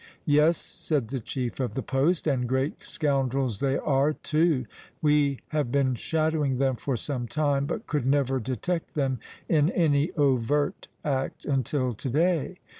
"Yes," 0.25 0.57
said 0.57 1.09
the 1.09 1.19
chief 1.19 1.59
of 1.59 1.75
the 1.75 1.83
poste, 1.83 2.25
"and 2.25 2.49
great 2.49 2.83
scoundrels 2.83 3.59
they 3.59 3.77
are, 3.77 4.13
too! 4.13 4.65
We 4.99 5.41
have 5.49 5.71
been 5.71 5.93
shadowing 5.93 6.57
them 6.57 6.75
for 6.75 6.97
some 6.97 7.27
time, 7.27 7.67
but 7.67 7.85
could 7.85 8.07
never 8.07 8.39
detect 8.39 8.95
them 8.95 9.19
in 9.47 9.69
any 9.69 10.11
overt 10.13 10.87
act 11.05 11.45
until 11.45 11.93
to 11.93 12.09
day. 12.09 12.57